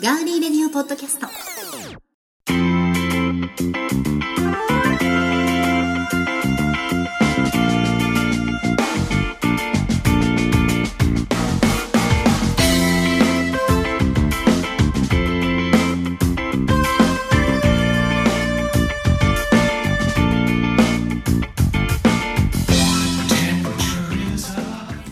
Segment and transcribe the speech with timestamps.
[0.00, 1.26] ガーリーレディオポッドキャスト。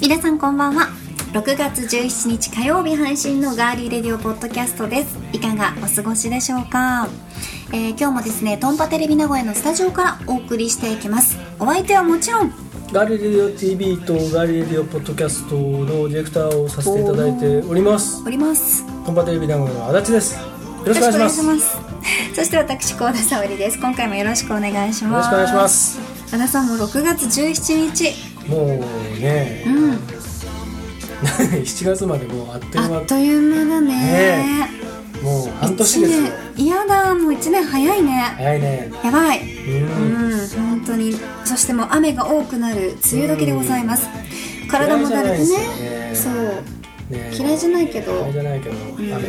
[0.00, 0.95] 皆さんこんばんは。
[1.37, 5.18] 6月17日火曜日配信のガーリーレディオポッドキャストです。
[5.35, 7.08] いかがお過ごしでしょうか、
[7.75, 11.36] えー今日もですねトンパテレビ名古屋のスタジオからお送りしていきます。
[11.58, 12.53] お相手はもちろん
[12.91, 18.22] ガーリーレディオ TV とガーリーレディオポッドキャストのディレクターをさせていただいております。
[18.27, 18.86] おります。
[19.05, 20.39] トンパテレビ名古屋の足立です。
[20.39, 20.43] よ
[20.86, 21.77] ろしくお願いします。
[22.35, 23.79] そして私高田沙織です。
[23.79, 26.00] 今回もよろしくお願いしくおます願いします。
[26.32, 28.36] 和田さんも6月17日。
[28.49, 30.15] もうねうん
[31.64, 32.97] 7月までもうあっという間。
[32.97, 33.94] あっという間だね。
[33.94, 34.70] ね
[35.22, 36.19] もう半年ですよ。
[36.19, 38.34] 一年いやだもう1年早いね。
[38.36, 38.91] 早いね。
[39.04, 39.41] やばい。
[39.41, 40.30] うん。
[40.30, 41.16] うん本当に。
[41.44, 44.08] そしてもう雨が多くなる梅雨時でございます。
[44.68, 45.38] 体もだるくね。
[45.38, 45.78] 嫌いじゃない
[46.10, 47.12] ですそう。
[47.12, 48.12] ね嫌いじゃないけど。
[48.12, 49.20] 嫌いじゃないけど雨は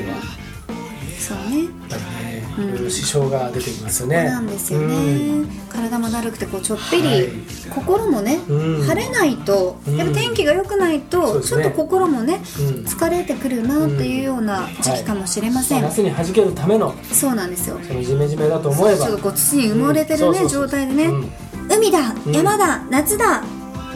[1.28, 1.64] そうね。
[1.90, 2.70] やっぱりねうん。
[2.70, 5.48] いろいろ支障が出てきますよそうねなんですよね、うん。
[5.70, 7.30] 体もだるくてこうちょっぴり、はい。
[7.70, 8.84] 心もね、うん。
[8.84, 9.98] 晴れないと、うん。
[9.98, 12.42] やっぱ天気が良くないと、ちょっと心もね、うん。
[12.86, 17.78] 疲れてくるなっていうような時期かもしれません、夏に弾けるためのそうなんですよ。
[17.86, 19.06] そのジメジメだと思えば。
[19.06, 21.32] ちょっとこう土に埋もれてるね、状態でね、うん。
[21.70, 22.32] 海だうん。
[22.32, 23.44] 山だ夏だ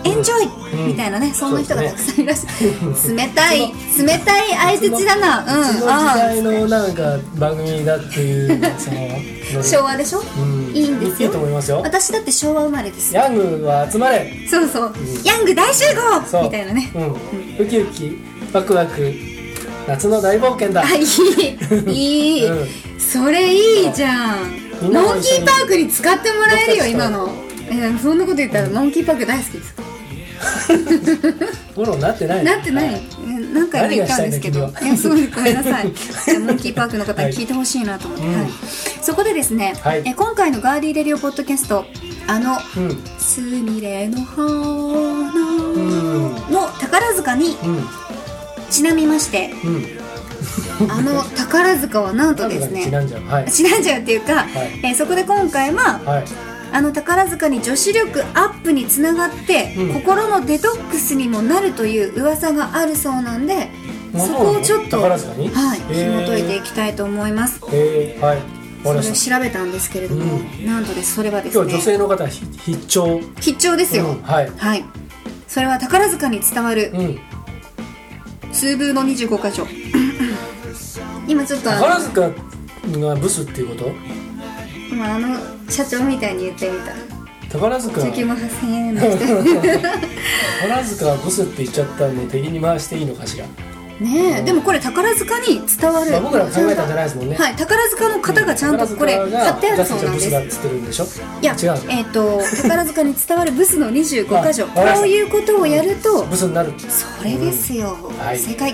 [0.04, 0.88] エンジョイ、うん。
[0.90, 2.50] みたいなねそんな人がたくさんいらっしゃ
[2.96, 3.16] そる。
[3.18, 5.46] 冷たい冷たい相槌だな。
[5.48, 5.70] うん。
[5.70, 10.72] うちの時あ代のなんか番組だっていうそのあ昭和でしょ、うん。
[10.74, 11.28] いいんですよ。
[11.28, 11.82] いいと思いますよ。
[11.84, 13.14] 私だって昭和生まれです。
[13.14, 14.32] ヤングは集まれ。
[14.50, 14.94] そうそう、ん。
[15.24, 15.86] ヤング大集
[16.34, 16.44] 合！
[16.44, 16.92] みたいなね。
[16.96, 17.66] うん。
[17.66, 18.18] ウキウキ
[18.54, 19.14] ワクワク
[19.88, 20.84] 夏の大冒険だ。
[20.86, 21.06] あいい。
[21.92, 22.68] いい、うん。
[23.00, 24.62] それいいじゃん。
[24.82, 27.30] モンキーパークに使ってもらえるよ今の。
[27.72, 29.91] えーそんなこと言ったらモンキーパーク大好きです
[30.42, 33.02] フォローなってないなってない、はえ
[33.54, 34.72] 何回も言ったんですけど。
[34.82, 35.86] いいやそうごめんなさい。
[36.40, 38.50] モンキーパークの方に聞いてほしいなと思って、はいはい。
[39.02, 40.02] そこでですね、はい。
[40.06, 41.86] え今回のガーリーレディオポッドキャスト
[42.28, 44.52] あのうん「すみれの花」ん。
[46.52, 47.88] の宝塚にうん。
[48.70, 49.86] ちなみましてうん。
[50.90, 53.26] あの宝塚はなんとですねにちなんじゃう。
[53.28, 53.52] はい。
[53.52, 54.46] ちなんじゃうっていうか、
[54.84, 56.24] えーそこで今回ははい
[56.74, 59.94] あの宝塚に女子力アップにつながって、うん。
[59.94, 63.70] 心のデトックスにもなるという噂があるそうなんで
[64.14, 65.20] あそこをちょっと、はい、
[65.94, 67.60] 紐解いていきたいと思います。
[67.74, 68.26] えー。
[68.26, 73.20] はいそれを調べたんですけれども、うなんとですそれはです今日は女ね性の方ひ必聴？
[73.40, 74.22] 必聴ですよ、うん。
[74.24, 74.50] はい。
[74.58, 74.84] はい。
[75.48, 77.20] それは宝塚に伝わるうん。
[78.52, 79.68] 通風の25箇所。
[81.28, 82.32] 今ちょっと宝塚
[83.00, 83.92] がブスっていうこと？
[84.92, 85.38] 今あの
[85.70, 86.94] 社長みたいに言ってみた。
[87.50, 88.02] 宝塚。
[88.02, 89.10] 時も8000円の人
[90.62, 93.46] 宝塚はブスって言っちゃったんで敵に回していいのかしら、
[94.00, 97.36] ねえでもこれ宝塚に伝わる、まあ、僕らが考えたんじゃないですもんね。
[97.36, 100.20] はい宝塚の方がちゃんとこれ宝塚が貼ってあるそうなんで
[100.92, 101.22] す。
[101.42, 104.34] いや違うえっ、と宝塚に伝わるブスの25箇所。
[104.36, 104.94] あわかりました。
[104.96, 106.74] こういうことをやるとブスになる。
[106.80, 108.40] それですよ、はい。
[108.40, 108.74] 正解。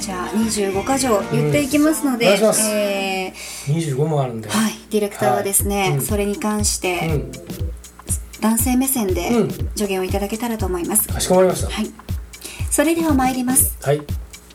[0.00, 2.34] じゃあ25箇条言っていきますので、うん。
[2.34, 2.70] お願いします。
[2.70, 3.32] え
[3.66, 5.92] 25もあるんで、ーはいディレクターはですね、はい。
[5.92, 6.00] うん。
[6.02, 7.32] それに関して、うん。
[8.40, 9.50] 男性目線でうん。
[9.74, 11.70] 助言をいただけたらと思います、かしこまりました。
[11.70, 11.90] はい。
[12.70, 13.76] それでは参ります。
[13.82, 14.02] はい。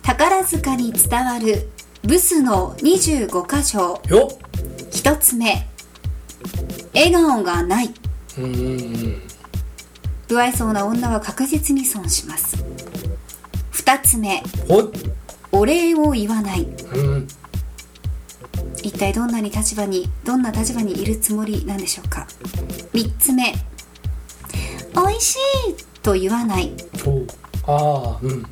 [0.02, 1.70] 宝塚に伝わる
[2.04, 4.02] ブスの25箇条。
[4.08, 4.38] よっ。
[4.92, 5.68] 一つ目。
[6.94, 7.94] 笑顔がない。
[8.38, 9.22] うんうんうん。
[10.28, 12.64] 不愛想な女は確実に損します。
[13.72, 14.44] 二つ目。
[15.52, 16.64] お礼を言わない。
[16.64, 17.28] うん。
[17.28, 17.43] 一
[19.04, 22.26] 体どんなに立場にどんな立場にいるつもりなんでしょうか？
[22.94, 23.54] 三つ目。
[24.96, 25.40] 美味しい
[26.02, 26.72] と言わない。
[27.06, 27.26] お
[27.66, 28.46] ああうん。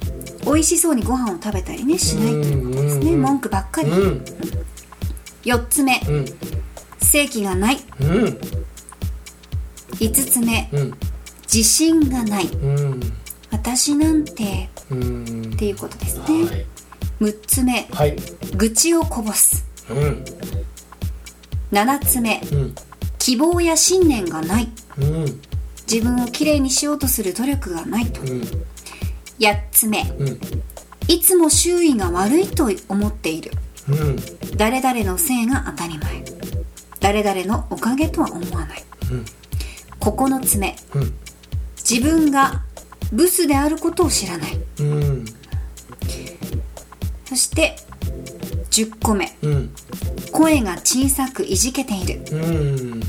[0.43, 3.01] 美味しそうにご飯を食べたりねしないということですね。
[3.01, 3.21] うんうんうん。
[3.21, 3.89] 文句ばっかり。
[3.91, 4.25] うん。
[5.45, 6.01] 四つ目。
[6.07, 6.25] うん。
[6.99, 7.77] 正気がない。
[8.01, 8.39] うん。
[9.99, 10.69] 五つ目。
[10.73, 10.93] うん。
[11.43, 12.47] 自信がない。
[12.47, 12.99] うん。
[13.51, 14.69] 私なんて。
[14.89, 15.51] うん。
[15.53, 16.23] っていうことですね。
[16.25, 16.65] はい。
[17.19, 17.87] 六つ目。
[17.91, 18.17] はい。
[18.57, 20.25] 愚痴をこぼすうん。
[21.71, 22.41] 七つ目。
[22.51, 22.75] うん。
[23.17, 24.69] 希望や信念がない。
[24.99, 25.41] うん。
[25.91, 28.21] 自分をきれいにしようとする努力がないと。
[28.21, 28.41] うん。
[29.39, 30.01] 8つ目。
[30.17, 30.39] うん。
[31.07, 33.51] いつも周囲が悪いと思っている。
[33.89, 34.15] うん。
[34.57, 36.23] 誰々のせいが当たり前。
[36.99, 38.83] 誰々のおかげとは思わない。
[39.11, 39.25] うん。
[39.99, 40.75] 9つ目。
[40.95, 41.13] うん。
[41.77, 42.63] 自分が
[43.11, 44.59] ブスであることを知らない。
[44.79, 45.25] うん。
[47.25, 47.75] そして
[48.71, 49.73] 10個目うん
[50.31, 52.21] 声が小さくいじけている。
[52.31, 53.01] うん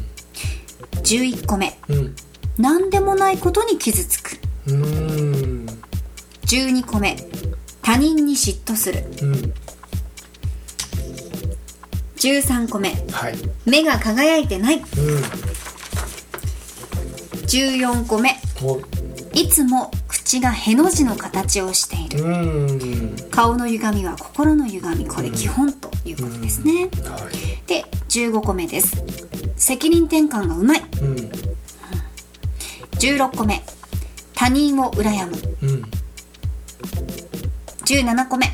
[1.02, 2.16] 11個目うん
[2.58, 4.38] 何でもないことに傷つく。
[4.66, 5.66] うん
[6.46, 7.16] 12個目
[7.80, 9.04] 他人に嫉妬する。
[9.22, 9.54] うん
[12.16, 13.34] 13個目はい。
[13.66, 14.76] 目が輝いてない。
[14.76, 14.84] うん。
[17.46, 18.80] 14個目お。
[19.34, 19.90] いつも
[20.32, 22.24] 口がへの字の形をしている。
[22.24, 23.16] うん。
[23.30, 25.06] 顔の歪みは心の歪み。
[25.06, 26.88] これ基本ということですね。
[27.04, 27.66] はい。
[27.66, 28.96] で15個目です。
[29.56, 30.80] 責任転換がうまい。
[31.02, 31.16] うん。
[32.92, 33.62] 16個目。
[34.34, 35.36] 他人を羨む。
[35.64, 35.82] うん。
[37.84, 38.46] 17個目。
[38.46, 38.52] 悲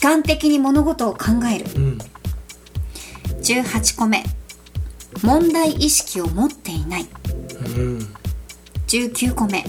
[0.00, 1.66] 観的に物事を考える。
[1.76, 1.98] うん。
[3.42, 4.24] 18個目。
[5.22, 7.06] 問題意識を持っていない。
[7.76, 8.14] うん。
[8.88, 9.62] 19個目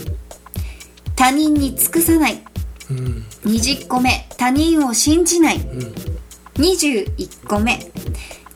[1.25, 2.43] 他人に尽くさない。
[2.91, 3.25] うん。
[3.45, 4.29] 20個目。
[4.37, 5.57] 他人を信じない。
[5.57, 5.79] うん
[6.53, 7.79] 21個目。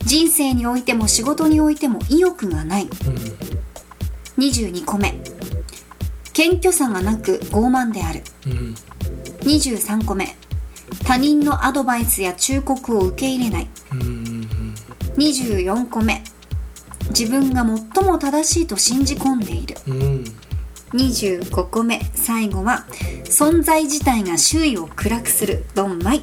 [0.06, 2.88] 人生においても仕事においても意欲がない。
[4.38, 5.20] 22個目。
[6.32, 8.22] 謙虚さがなく傲慢である。
[8.46, 8.74] うん。
[9.40, 10.36] 23個目。
[11.04, 13.68] 他人のアドバイスや忠告を受け入れない。
[13.90, 14.74] うん
[15.16, 16.22] 24個目。
[17.08, 19.74] 自分が最も正しいと信じ込んでいる。
[19.88, 20.24] うん
[20.92, 22.00] 25個目。
[22.14, 22.84] 最後は
[23.24, 25.64] 存在自体が周囲を暗くする。
[25.74, 26.22] ドンマイ。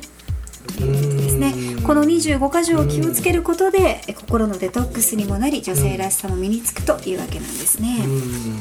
[0.81, 1.53] うんですね。
[1.83, 8.59] この25箇条を気をつけることでえ心のデトックスにもなり女性らしさも身につくというわけなんですね、うん。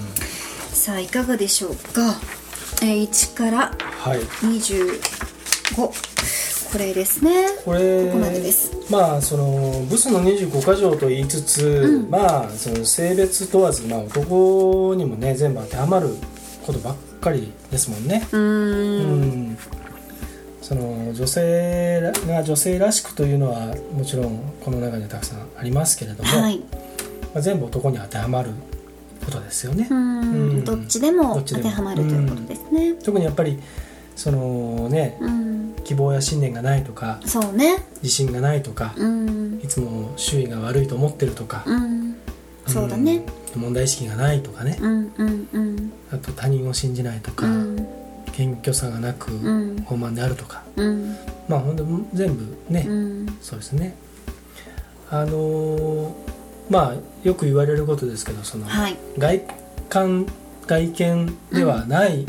[0.71, 2.15] さあいかがでしょうか、
[2.83, 4.21] えー1からはい。
[4.21, 5.01] 25
[6.77, 7.47] これですね。
[7.65, 8.71] これここまでです。
[8.93, 16.11] まあそのブスの25箇条と言いつつ、まあその性別問わず、まあ、男にもね全部当てはまる
[16.67, 18.29] ことばっかりですもんね。
[18.31, 19.11] うーん。
[19.11, 19.59] うん。
[20.61, 26.59] その女性が女性らしくというのはもちろんこの中にはたくさんありますけれども、はい。
[26.59, 26.65] ま
[27.37, 28.51] あ、全部男に当てはまる
[29.25, 29.87] ことですよね。
[29.91, 29.95] う。
[29.95, 30.21] ーん。
[30.21, 30.65] うん。
[30.67, 31.71] どっちでもどっちでも。
[31.71, 32.93] 当てはまるということですね。
[33.03, 33.59] 特にやっぱり
[34.17, 35.75] そのねうん。
[35.85, 37.77] 希望や信念がないとかそうね。
[38.03, 39.61] 自信がないとか、うん。
[39.63, 42.17] いつも周囲が悪いと思ってるとか、うん。
[42.67, 43.17] そうだね。
[43.17, 44.77] うん問題意識がないとかね。
[44.83, 45.93] うんうんうん。
[46.13, 47.89] あと他人を信じないとか、うん。
[48.33, 49.77] 謙虚さがなくん。
[49.89, 51.17] 傲慢であるとか、うん。
[51.49, 53.27] まあ本当全部ね、うん。
[53.41, 53.95] そうですね。
[55.11, 56.13] あのー
[56.69, 56.95] まあ
[57.27, 58.97] よく言われることですけどその、はい。
[59.17, 59.41] 外
[59.89, 60.27] 観
[60.67, 62.27] 外見ではない、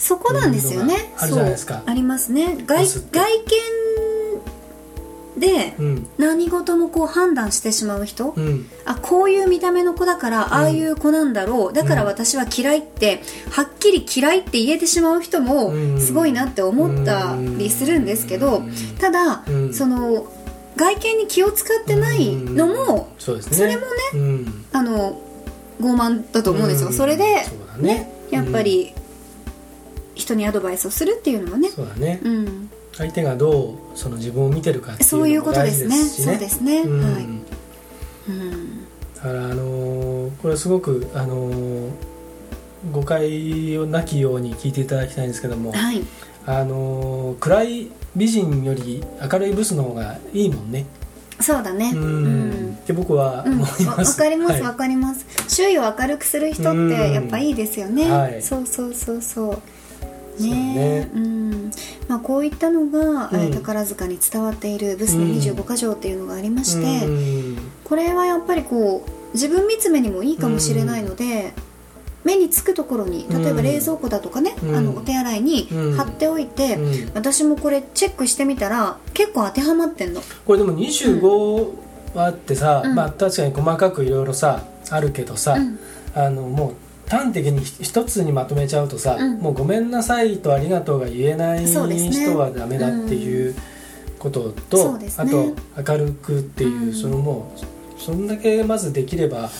[0.00, 1.12] そこなんですよね。
[1.18, 1.82] あるじゃないですか。
[1.84, 2.56] ありますね。
[2.66, 3.30] 外外
[5.36, 6.08] 見でうん。
[6.18, 8.66] 何事もこう判断してしまう人、うん。
[8.86, 16.00] あこういう見た目の子だからああいう子なんだろう、だから私は嫌いってはっきり嫌いって言えてしまう人もうん。
[16.00, 18.72] すごいなって思ったりするんですけど、うん。
[18.98, 19.74] ただ、うん。
[19.74, 20.26] その
[20.76, 23.42] 外見に気を使ってないのも、そね。
[23.42, 24.64] それもねうん。
[24.72, 25.20] あの
[25.78, 26.94] 傲慢だと思うんですよ、うん。
[26.94, 28.10] それでそうだね。
[28.30, 28.94] やっぱり
[30.20, 35.98] 人にアドバイスをするっていうのはね、そうだね、うん、相手がどうその自分を見てるかっていうそういうのも大事ことですね。
[35.98, 36.24] ですしね。
[36.24, 37.14] そうですね、うん。
[37.14, 37.24] はい、
[38.28, 38.86] うん、
[39.16, 41.90] だからあのーこれはすごくあのー
[42.92, 46.02] 誤解をなきように聞いていただきたいんですけども、はい。
[46.46, 50.86] あのー暗い美人より明るいブスの方がいいもんね。
[51.40, 51.92] そうだね。
[51.94, 52.78] うん、うん。
[52.82, 54.76] って僕はうん、思わいます、かりますわ、はい。
[54.76, 55.26] かります。
[55.48, 56.90] 周囲を明るくする人っうん。
[56.90, 58.42] てやっぱいいですよね、はい。
[58.42, 59.62] そうそうそうそうそう
[60.38, 61.10] ね。
[61.14, 61.70] うん。
[62.08, 67.58] まあ、こういったのが、えーうん宝塚に伝わっている「ブスの25箇条」っていうのがありまして、うん。
[67.84, 71.52] これはやっぱりこう自分見つめにもいいかもしれないので、
[72.24, 74.74] 目につくところに例えば冷蔵庫だとかね、うん。
[74.76, 75.96] あのお手洗いにうん。
[75.96, 77.10] 貼っておいて、うん。
[77.14, 80.22] 私もこれチェックしてみたら結構当てはまってんの。
[80.46, 81.68] これでも25
[82.14, 82.94] はあってさ、うん。
[82.94, 85.78] まあ確かに細かくいろいろさあるけどさ、うん。
[86.14, 86.74] あのもう
[87.10, 89.38] 端的に一つにまとめちゃうとさ、うん。
[89.40, 91.80] もうごめんなさいとありがとうが言えない人
[92.38, 93.54] はダメだっていう
[94.18, 95.54] ことと、そうですね。
[95.76, 96.94] あと明るくっていう、うん。
[96.94, 99.50] そのもうそんだけまずできれば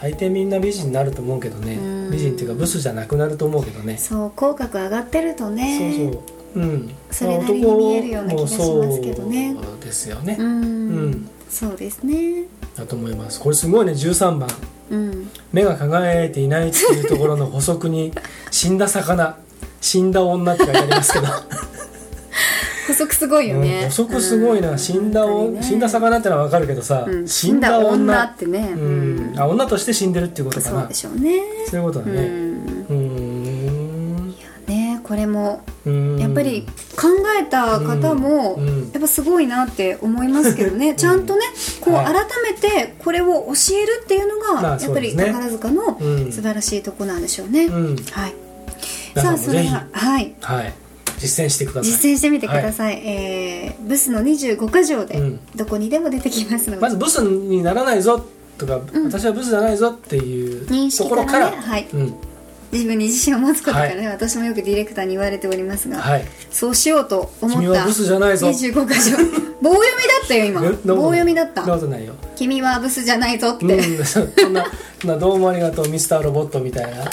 [0.00, 2.10] 大抵みんな美人になると思うけどね、うん。
[2.12, 5.96] 美人っていうかブスじゃなくなると思うけどね、そう口角上がってるとね。
[5.96, 6.60] そうそう。
[6.60, 6.90] うん。
[7.10, 9.56] それなりに見えるような気がしますけどね。
[9.60, 10.60] そうですよね、うん、う
[11.08, 12.44] んそうですね。
[12.76, 13.40] だと思います。
[13.40, 13.92] これすごいね。
[13.92, 14.48] 13番。
[14.90, 15.30] うん。
[15.52, 18.12] 目が輝いていないっていうところの補足に
[18.50, 19.36] 死んだ魚
[19.80, 21.26] 死んだ女って書いてありますけど、
[22.86, 24.78] 補足すごいようんね、補足すごいな、うん。
[24.78, 25.62] 死んだお、ね。
[25.62, 27.26] 死んだ魚ってのは分かるけどさ、うん。
[27.28, 28.24] 死んだ女。
[28.24, 29.34] ってね、うん。
[29.36, 31.40] あ女として死んでるっていうことかそうなでしょうね。
[31.68, 32.49] そういうことだね
[35.20, 35.62] れも。
[35.86, 36.18] うん。
[36.18, 36.62] やっぱり
[36.96, 37.08] 考
[37.40, 38.68] えた方もうん。
[38.68, 38.90] うん。
[38.92, 41.42] やっぱすごいなって思いますけどね、ちゃんとね
[41.80, 42.06] こうはい。
[42.06, 42.14] 改
[42.52, 46.32] めてこれを教えるっていうのまあがやっぱり宝塚のうん。
[46.32, 47.96] 素晴らしいとこなんでしょうね、うん。
[47.96, 48.34] はい。
[49.14, 50.34] 皆さあそれははい。
[50.40, 50.74] はい。
[51.18, 51.92] 実践してください。
[51.92, 55.40] 実践してみてください、えーブスの25箇条でうん。
[55.54, 58.24] どこにでも出てきますので、まずブスにならないぞ
[58.56, 61.88] とか、私はブスじゃないぞっていうところからからねはい。
[61.92, 62.14] うん
[62.72, 66.24] 自分に自信を持つことからね、は私もよくディレクターに言われておりますが、はい。
[66.50, 68.46] そうしようと思った君はブスじゃないぞ。
[68.48, 69.16] 25箇条
[69.60, 70.64] 棒読みだったよ今。
[70.64, 71.62] え棒読みだった。
[72.36, 76.98] 君はブスじゃないぞって、うん、そんなどうもありがとうミスターロボットみたいな。
[76.98, 77.10] はい、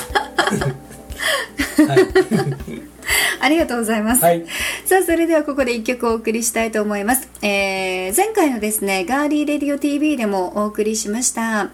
[3.39, 4.45] ありがとうございます、はい。
[4.85, 11.69] さあそれではここで一曲お送りしたいと思います、えー前回のですねガーリーレディオ TV でもお送りしました、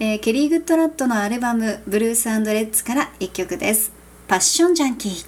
[0.00, 3.92] えーケリー・グッドラッドのアルバム「ブルースレッツ」から一曲です
[4.28, 5.26] 「パッションジャンキー」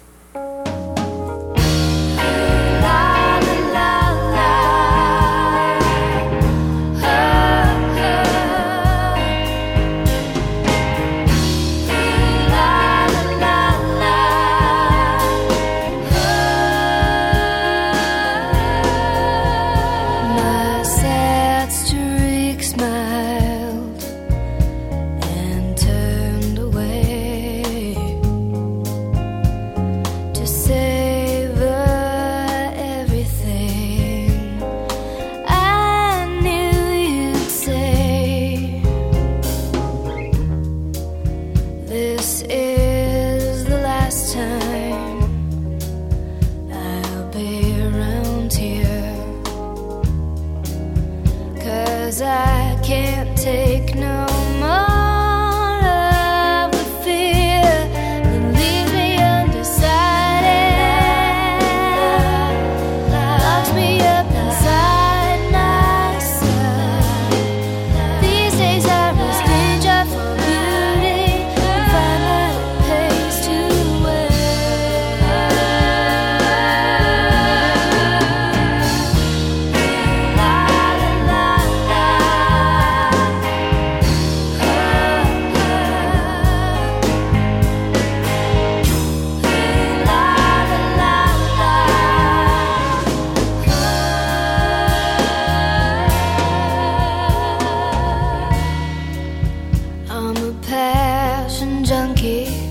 [100.69, 102.66] お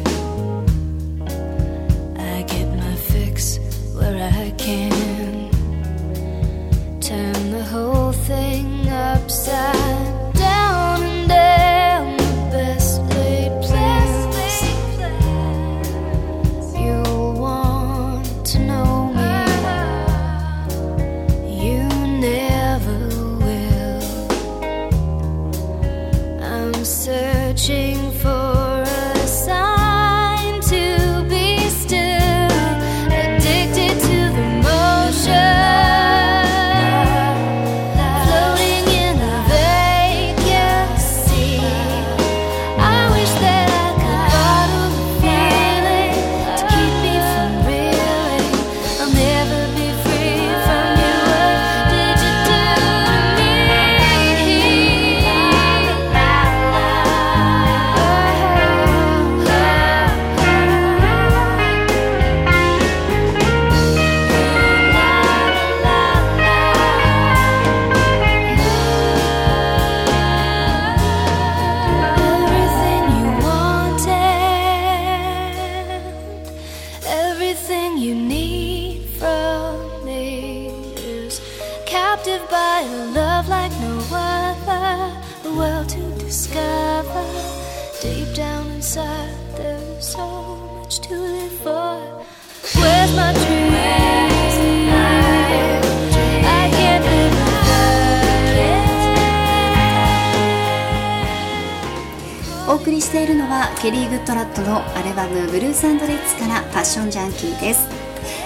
[104.79, 107.89] アルバム「ブルースレッツ」から「ファッションジャンキー」です。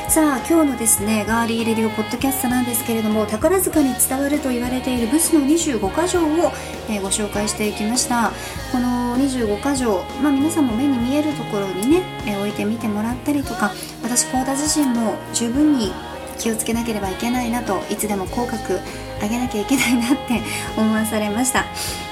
[0.08, 6.52] さあ今日のですねガーリーレディオポッドキャストなんですけれども宝塚に伝わると言われているブスの25箇条を、
[6.88, 8.32] えーご紹介していきました。
[8.72, 13.70] この25箇条、まあ、皆さんも目に見えるところにね、えー置いてみてもらったりとか
[14.02, 15.92] 私幸田自身も十分に
[16.40, 18.80] 気をつけなければいけないなといつでも口角
[19.22, 20.40] 上げなきゃいけないなって
[20.76, 21.66] 思わされました。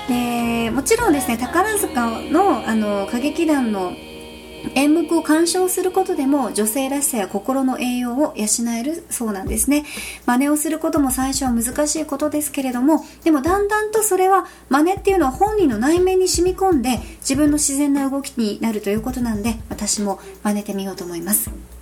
[0.09, 3.93] でもちろんですね宝塚のあの歌劇団の
[4.75, 8.47] 演目を鑑賞することでも女性らしさや心の栄養を養
[8.79, 9.85] えるそうなんですね。
[10.27, 21.78] 真似をすることも最初は難しいことですけれどもでもだんだんとそれは真似っていうのは本人の内面に染み込んで自分の自然な動きになるということなんで私も真似てみようと思います。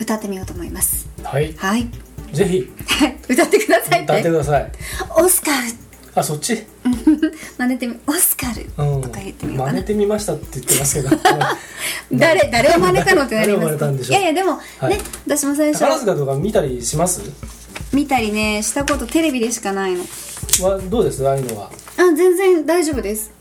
[0.00, 1.06] 歌ってみようと思います。
[1.22, 1.52] はい。
[1.56, 1.88] はい。
[2.32, 2.70] ぜひ。
[2.86, 4.72] は い歌ってくださいっ歌っててください。
[5.16, 5.56] オスカル。
[6.16, 6.62] あそっち？
[7.58, 8.62] 真似てみオスカル。
[8.76, 9.02] うん。
[9.02, 9.72] とか言ってみようかな。
[9.74, 11.10] 真似てみましたって言ってますけど。
[12.12, 14.12] 誰誰を真似たのってなり誰をます真似たんでしょう？
[14.12, 14.90] いやいやでも、はい。
[14.90, 17.20] ね私も最初宝塚とか見たりします？
[17.92, 20.04] 見たりねしたことテレビでしかないの。
[20.62, 21.26] はどうです？
[21.26, 21.70] ああいうのは。
[21.96, 23.32] あ全然大丈夫です。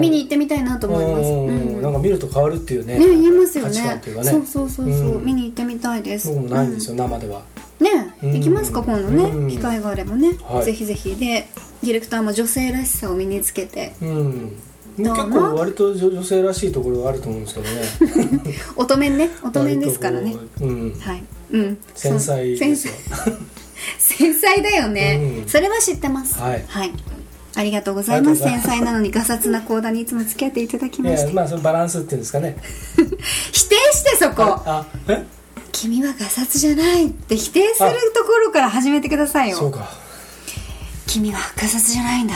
[0.00, 1.28] 見見に行ってみたいなと思います。
[1.30, 2.98] うんなんか見ると変わるっていうね。
[2.98, 3.94] ね言いますよね。
[3.96, 4.30] っていうかね。
[4.30, 5.24] そうそうそうそう、うん。
[5.24, 6.28] 見に行ってみたいです。
[6.28, 7.38] 僕もないんですよ、生では。
[7.38, 8.32] うんねうん。
[8.32, 9.48] 行きますか今度ね、うん。
[9.48, 10.64] 機会があればね、はい。
[10.64, 11.14] ぜひぜひ。
[11.16, 11.48] で
[11.82, 13.94] ディレクターも女性らしさを身につけて。
[14.02, 14.52] うん。
[14.96, 17.68] 結構割と女女性らしいところがあると思うんですけど
[18.10, 18.54] ね。
[18.76, 19.30] 乙女ね。
[19.44, 20.34] 乙女ですからね。
[20.60, 20.92] ううん。
[20.98, 21.22] はい。
[21.52, 21.78] うん。
[21.94, 22.94] 繊細ですよ
[23.98, 25.48] 繊細だよね、うん。
[25.48, 26.38] それは知ってます。
[26.38, 26.64] はい。
[27.56, 28.44] ありがとうございます。
[28.44, 28.68] ありがとうございます。
[28.68, 31.28] 繊細なのにガサツな講談にいつも付き合っていただきいまして。
[31.28, 32.56] やまあそのバランスっていうんですかね。
[33.52, 34.42] 否定してそこ。
[34.64, 35.24] あえ？
[35.72, 39.56] 君はガサツじゃないって否定するところから始めてくださいよ。
[39.56, 39.88] そうか。
[41.06, 42.34] 君はガサツじゃないんだ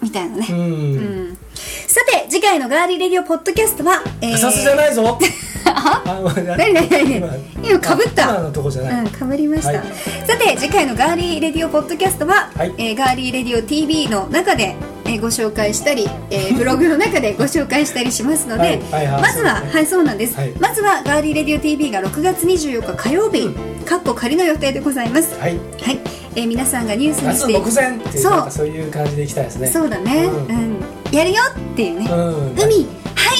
[0.00, 1.38] みたいなね、うん、うん。
[1.86, 4.36] さて次回のガーリーレディオポッドキャストは、えー。
[4.36, 5.18] じゃないぞ。
[5.20, 5.24] あ
[5.68, 8.24] 何何何今かぶった。
[8.24, 9.78] 今のとこじゃない、うん、かぶりました、はい。
[10.26, 12.74] さて次回のガーリーレディオポッドキャストは、はい。
[12.78, 19.22] えーガーリーレディオ TV の中で、えーご紹介したり、えー ブログの中でご紹介したりしますので、はいはいはい。
[19.22, 19.70] まずはね。
[19.72, 20.52] はいそうなんです、はい。
[20.58, 25.34] まずはガーリーレディオ TV が6月24日火曜日、うんかっこ仮の予定でございます。
[25.40, 25.56] はい。
[25.80, 25.98] はい、
[26.34, 27.52] えー皆さんがニュースにして。
[27.54, 28.50] 夏目前そう。
[28.50, 29.66] そういう感じでいきたいですね。
[29.68, 30.76] そうだね、ううんん。
[31.10, 32.62] やるよっていうね、うん。
[32.62, 32.86] 海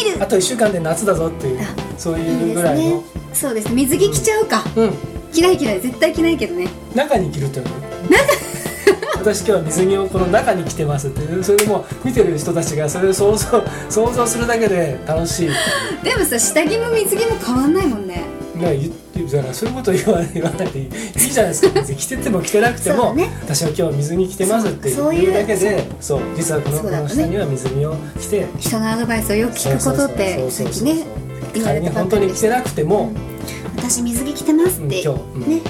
[0.02, 0.22] 入る。
[0.22, 1.60] あと1週間で夏だぞっていう
[1.96, 3.02] そういうぐらいの。
[3.32, 3.74] そうですね。
[3.74, 4.92] 水着着ちゃうか、うん。
[5.32, 5.80] 着ない着ない。
[5.80, 6.68] 絶対着ないけどね。
[6.94, 7.72] 中に着るっていうの。
[9.18, 15.50] 私今日は水着をこの中に着てますってそれでもう見てる人たちがそれを想像想像するだけで楽しい。
[16.02, 18.24] でもさ下着も水着も変わんないもんね
[18.58, 20.90] ね言ってだからそういうこと言わ言わないでいいいい
[21.32, 21.74] じゃないですか。
[21.74, 23.30] 別に着てても着てなくても、ね。
[23.42, 26.20] 私は今日は水着着てますっていう言うだけでそう。
[26.36, 31.04] 実はこの下には水着を着て人のアドバイスをよく聞くことってさっきね
[31.54, 33.12] 言われ仮にたばっかりでした本当に着てなくても、
[33.76, 35.50] 私水着着てますって、うん今日うん。
[35.56, 35.60] ね、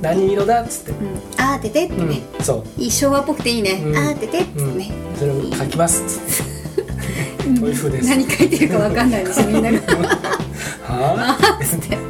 [0.00, 2.80] 何色だっつって、うん、あーててってうんね、そう。
[2.80, 3.96] いい昭和っぽくていいね、うん。
[3.96, 4.78] あーててってうん。
[4.78, 6.52] ね、それを書きますっつって。
[7.60, 8.08] こういう風です。
[8.08, 9.78] 何書いてるかわかんないですみんなが。
[10.82, 11.38] はあ？
[11.62, 12.01] ーっつって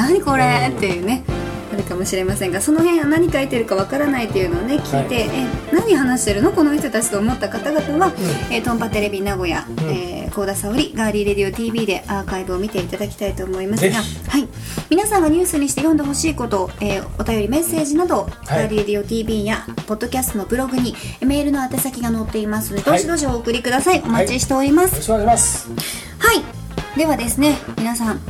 [0.00, 0.72] 何これ？
[0.74, 1.24] っていうね
[1.72, 6.52] あるかもしれませんがその辺は何書いてるかわからないっていうのをね聞いて、はいえ何話してるの？
[6.52, 8.16] この人たちと思った方々は、う
[8.50, 9.78] えートンパテレビ名古屋、ん。
[9.90, 14.02] えー、高田沙織ガーリーレディオ TV でアーカイブを見ていただきたいと思いますが、は
[14.38, 14.48] い、
[14.88, 22.98] 皆さんがニュースにして読んでほしいこと、えーお便りメッセージなど、ガーリーレディオ TV やポッドキャストのブログにメールの宛先が載っていますので、はい。
[22.98, 24.00] どしどしお送りください。
[24.00, 25.70] お待ちしております、よろしくお願いします。
[26.18, 26.98] はい。
[26.98, 28.20] ではですね皆さん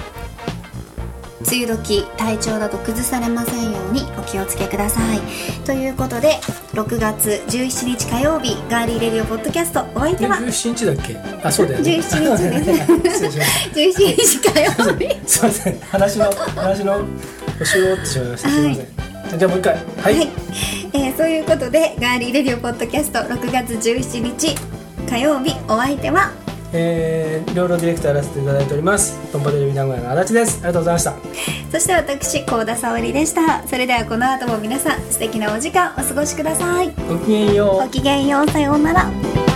[1.49, 5.21] 梅雨時体調など崩されませんようにお気をつけください。
[5.65, 6.39] ということで
[6.75, 11.17] 6月17日火曜日ガーリーレディオポッドキャストお相手は17日だっけ？
[11.43, 11.91] あそうだよね。
[11.99, 12.63] 17
[12.99, 13.31] 日です。
[13.31, 14.41] 失礼しまし17日。
[14.53, 15.39] 火曜日たす。
[15.39, 15.81] いません。
[15.81, 17.01] 話の話の
[17.59, 18.49] 腰を折ってしまいました。
[18.49, 19.75] すいません、じゃあもう一回。
[19.75, 20.29] はい、はい、
[20.93, 24.55] えーそういうことでガーリーレディオポッドキャスト6月17日
[25.09, 26.31] 火曜日お相手は
[26.73, 29.19] えー、いろいろディレクターやらせていただいております。
[29.33, 30.57] トンパテレビ名古屋の足立です。
[30.57, 31.15] ありがとうございました。
[31.73, 36.93] そして私高田沙織でしたそれではこの後も皆さん素敵なお時間お過ごしください。
[37.09, 37.83] ごきげんよう。
[37.83, 38.51] ごきげんよう。
[38.51, 39.50] さようなら